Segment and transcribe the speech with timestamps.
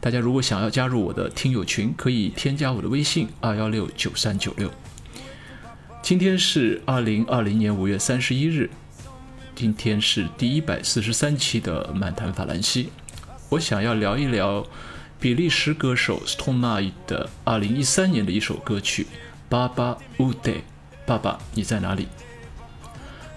[0.00, 4.70] 大家如果想要加入我的听友群，可以添加我的微信二幺六九三九六。
[6.02, 8.70] 今天是二零二零年五月三十一日，
[9.54, 12.90] 今天是第一百四十三期的漫谈法兰西。
[13.48, 14.66] 我想要聊一聊
[15.18, 19.04] 比利时歌手 Stromae 的二零一三年的一首歌曲
[19.48, 20.34] 《爸爸 Ude》，
[21.06, 22.06] 爸爸你在哪里？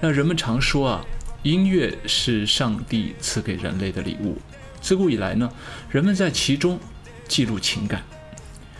[0.01, 1.05] 那人们常说啊，
[1.43, 4.37] 音乐是上帝赐给人类的礼物。
[4.81, 5.51] 自古以来呢，
[5.89, 6.79] 人们在其中
[7.27, 8.03] 记录情感，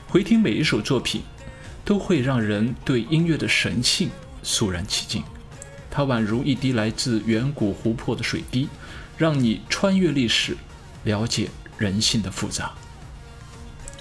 [0.07, 1.21] 回听每一首作品，
[1.83, 4.09] 都会让人对音乐的神性
[4.43, 5.23] 肃然起敬。
[5.91, 8.69] 它宛如一滴来自远古湖泊的水滴，
[9.17, 10.57] 让你穿越历史。
[11.05, 12.73] 了解人性的复杂。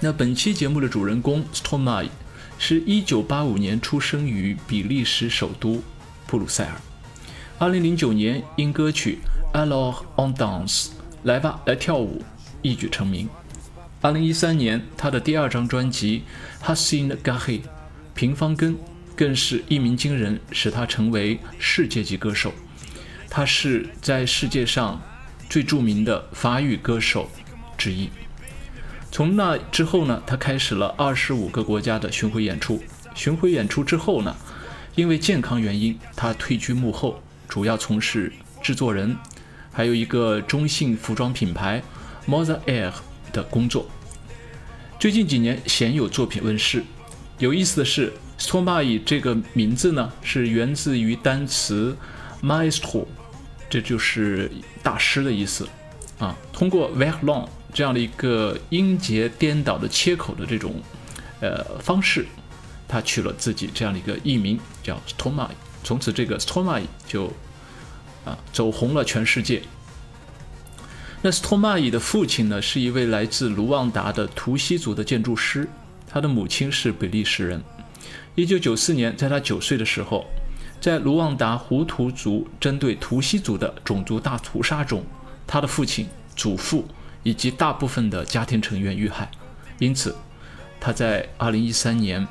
[0.01, 2.09] 那本期节目的主人公 Stromae
[2.57, 5.81] 是一九八五年出生于比利时首都
[6.27, 6.73] 布鲁塞尔。
[7.57, 9.19] 二零零九年因歌曲
[9.57, 10.87] 《Alors on Dance》
[11.23, 12.21] 来吧来跳舞
[12.61, 13.27] 一举成名。
[14.01, 16.23] 二零一三年他的第二张专辑
[16.65, 17.59] 《Hassin Gahe》
[18.13, 18.77] 平方根
[19.15, 22.53] 更是一鸣惊人，使他成为世界级歌手。
[23.29, 25.01] 他是在世界上。
[25.49, 27.27] 最著名的法语歌手
[27.75, 28.07] 之一。
[29.11, 32.79] 从那之后呢，他开始了二十五个国家的巡回演出。
[33.15, 34.35] 巡回演出之后呢，
[34.93, 38.31] 因为健康原因，他退居幕后，主要从事
[38.61, 39.17] 制作人，
[39.71, 41.81] 还有一个中性服装品牌
[42.27, 42.91] Moza Air
[43.31, 43.87] 的工作。
[44.99, 46.83] 最近几年鲜有作品问世。
[47.37, 51.95] 有意思的是，Stromae 这个名字呢，是源自于单词
[52.41, 53.05] Maestro。
[53.69, 55.69] 这就是大师的意思，
[56.17, 60.73] 啊，通过 v e r l o n 这样的一个音节颠倒的切口的这种，
[61.39, 62.25] 呃方式，
[62.87, 65.51] 他取了自己这样的一个艺名叫 Stromae，
[65.83, 67.31] 从此这个 Stromae 就
[68.51, 69.61] 走红了全世界。
[71.21, 75.67] 那斯托马伊的父亲呢是一位来自卢旺达的图西族的建筑师，
[76.07, 77.61] 他的母亲是比利时人。
[78.35, 80.25] 一九九四年，在他九岁的时候。
[80.81, 85.03] 在卢旺达胡图族针对图西族的种族大屠杀中，
[85.45, 86.07] 他的父亲、
[86.37, 86.87] 祖父
[87.21, 89.29] 以及大部分的家庭成员遇害，
[89.77, 90.15] 因此
[90.79, 92.25] 他在2013年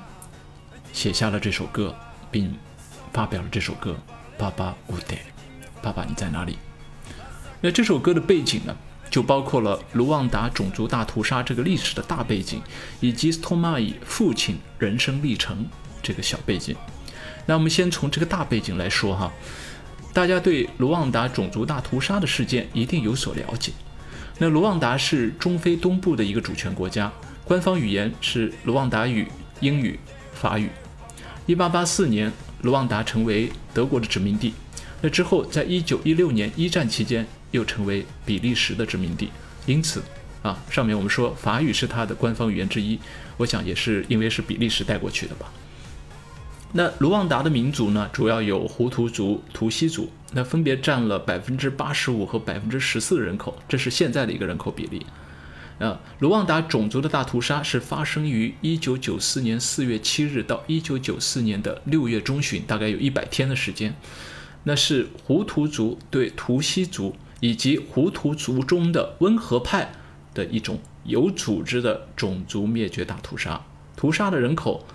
[0.94, 1.94] 写下了这首歌，
[2.30, 2.56] 并
[3.12, 3.94] 发表了这首歌
[4.40, 5.16] 《爸爸无代》，
[5.82, 6.58] 爸爸你在哪里？
[7.60, 8.76] 那这首歌的背景呢，
[9.10, 12.62] 就包括了卢旺达种族大屠杀这个历史的大背景，
[13.00, 15.66] 以及斯托马伊父亲人生历程
[16.02, 16.76] 这个小背景。
[17.46, 19.32] 那我们先从这个大背景来说哈，
[20.12, 23.72] 大家对卢旺达种族大屠杀的事件一定有所了解。
[24.38, 27.10] 那卢旺达是中非东部的一个主权国家，
[27.44, 29.26] 官方语言是卢旺达语、
[29.60, 29.98] 英语、
[30.32, 30.70] 法语。
[31.48, 34.54] 1884年，卢旺达成为德国的殖民地。
[35.00, 39.30] 那之后，在一九一六年一战期间，又成为比利时的殖民地。
[39.64, 40.02] 因此，
[40.42, 42.98] 啊，上面我们说法语是它的官方语言之一，
[43.36, 45.52] 我想也是因为是比利时带过去的吧。
[46.72, 55.06] 那卢旺达的民族呢，主要有胡图族、图西族，那分别占了百分之八十五和百分之十四的人口，这是现在的一个人口比例。
[55.78, 63.94] 啊，卢旺达种族的大屠杀是发生于一九九四年四月七日到一九九四年的六月中旬，大概有一百天的时间。
[64.68, 69.92] 那是胡图族对图西族以及胡图族中的温和派
[70.34, 73.64] 的一种有组织的种族灭绝大屠杀，
[73.96, 74.86] 屠杀的人口。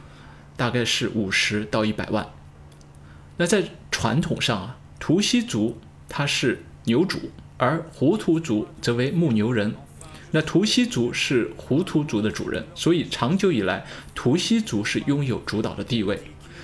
[0.55, 2.29] 大概是五十到一百万。
[3.37, 9.73] 那在传统上啊，图西族他是牛主，而胡图族则为牧牛人。
[10.29, 16.21] 那图西族是胡图族的主人，所以长久以来，图西族是拥有主导的地位。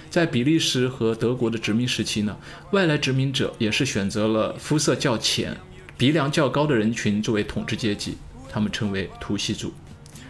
[0.09, 2.35] 在比利时和德国的殖民时期呢，
[2.71, 5.55] 外来殖民者也是选择了肤色较浅、
[5.97, 8.17] 鼻梁较高的人群作为统治阶级，
[8.49, 9.71] 他们称为图西族。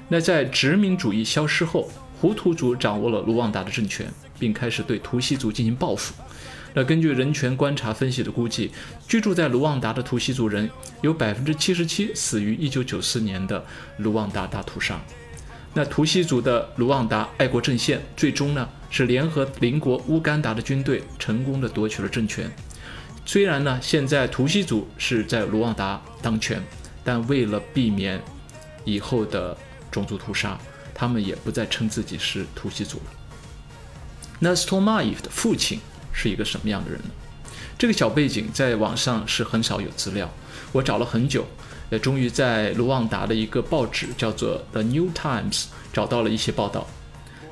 [0.09, 1.89] 那在殖民主义消失后，
[2.19, 6.13] 胡图族掌握了卢旺达的政权，并开始对图西族进行报复。
[6.73, 8.69] 那根据人权观察分析的估计，
[9.07, 10.69] 居住在卢旺达的图西族人
[11.01, 13.65] 有百分之七十七死于一九九四年的
[13.97, 14.99] 卢旺达大屠杀。
[15.73, 22.49] 那图西族的卢旺达爱国阵线最终呢是联合邻国乌干达的军队，成功的夺取了政权。
[23.25, 26.61] 虽然呢现在图西族是在卢旺达当权，
[27.03, 28.21] 但为了避免
[28.85, 29.55] 以后的
[29.91, 30.59] 种族屠杀。
[30.91, 33.03] 他们也不再称自己是图西族了。
[34.37, 35.79] 那 Stormai 的父亲
[36.11, 37.09] 是一个什么样的人呢？
[37.77, 40.29] 这个小背景在网上是很少有资料，
[40.73, 41.47] 我找了很久，
[41.89, 46.85] 也终于在卢旺达的一个报纸叫做 The New Times 找到了一些报道。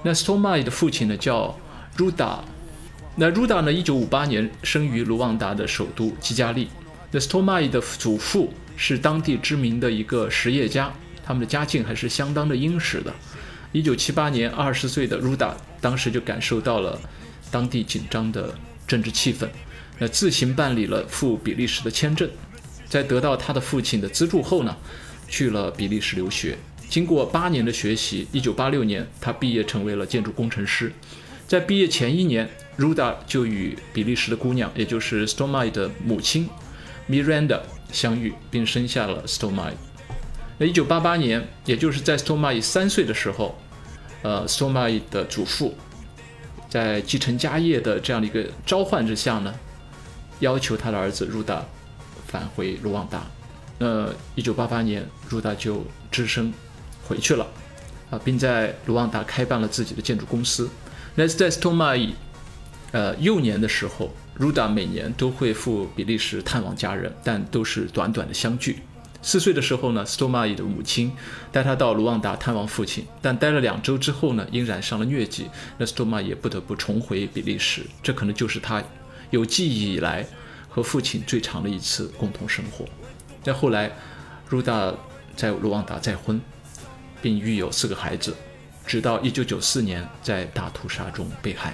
[0.07, 1.53] 那 Stormai 的父亲呢叫
[1.97, 2.37] Ruda，
[3.17, 6.69] 那 Ruda 呢，一九五八年生于卢旺达的首都基加利。
[7.11, 10.93] 那 Stormai 的祖父是当地知名的一个实业家，
[11.25, 13.13] 他们的家境还是相当的殷实的。
[13.73, 15.51] 一九七八年，二十岁的 Ruda
[15.81, 16.97] 当时就感受到了
[17.51, 18.55] 当地紧张的
[18.87, 19.49] 政治气氛，
[19.99, 22.29] 那自行办理了赴比利时的签证，
[22.87, 24.73] 在得到他的父亲的资助后呢，
[25.27, 26.57] 去了比利时留学。
[26.89, 30.91] 经过八年的学习，一九八六年他毕业成为了建筑工程师。
[31.47, 36.49] 在毕业前一年，Ruda 就与比利时的姑娘，也就是 Stormai 的母亲
[37.09, 37.61] Miranda
[37.91, 39.71] 相遇，并生下了 Stormai。
[40.57, 43.57] 那一九八八年，也就是在 Stormai 三岁的时候，
[44.23, 45.73] 呃，Stormai 的祖父
[46.69, 49.53] 在继承家业的这样的一个召唤之下呢，
[50.39, 51.61] 要求他的儿子 Ruda
[52.25, 53.25] 返回卢旺达。
[53.79, 56.51] 那一九八八年，Ruda 就只身
[57.07, 57.47] 回去了，
[58.09, 60.69] 啊，并在卢旺达开办了自己的建筑公司。
[61.15, 62.11] 那是在 Stormai
[62.91, 68.79] 呃幼年的时候，Ruda 每年都会赴比利时探望家人，但都是短短的相聚。
[69.23, 71.11] 四岁的时候呢，Stormai 的母亲
[71.51, 77.81] 带他到卢旺达探望父亲，但待了两周之后呢，因染上了疟疾，那 Stormai 也不得不重回比利时。
[78.03, 78.81] 这可能就是他
[79.31, 80.25] 有记忆以来
[80.69, 82.85] 和父亲最长的一次共同生活。
[83.43, 83.91] 再后来
[84.49, 84.93] ，Ruda
[85.35, 86.39] 在卢旺达再婚，
[87.21, 88.35] 并育有四个孩子，
[88.85, 91.73] 直到1994年在大屠杀中被害。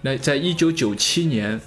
[0.00, 1.60] 那在1997年，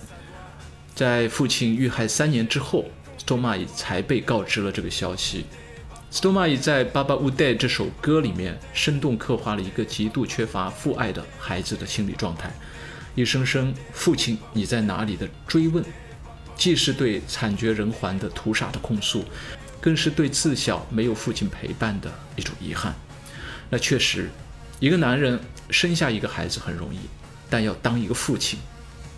[0.95, 2.85] 在父亲遇害三年之后。
[3.23, 5.45] Stormai 才被告知了这个消息。
[6.12, 12.51] Stormai 在《爸爸乌代》这首歌里面，生动刻画了一个极度缺乏父爱的孩子的心理状态。
[13.13, 15.85] 一声声“父亲，你在哪里”的追问，
[16.56, 19.24] 既是对惨绝人寰的屠杀的控诉，
[19.81, 22.95] 更是对自小没有父亲陪伴的一种遗憾。
[23.69, 24.29] 那确实，
[24.79, 25.39] 一个男人
[25.69, 26.99] 生下一个孩子很容易，
[27.49, 28.59] 但要当一个父亲，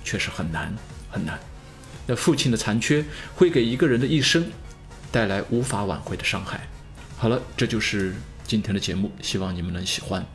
[0.04, 0.74] 却是很难
[1.12, 1.40] 很难。
[2.08, 3.04] 那父亲的残缺
[3.36, 4.46] 会给一个人的一生
[5.12, 6.68] 带来无法挽回的伤害。
[7.18, 8.16] 好了，这就是
[8.46, 10.26] 今天的节目，希望你们能喜欢。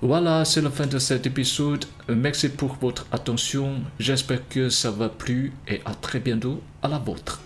[0.00, 1.86] Voilà, c'est la fin de cet épisode.
[2.06, 3.80] Merci pour votre attention.
[3.98, 7.45] J'espère que ça va plus et à très bientôt à la vôtre.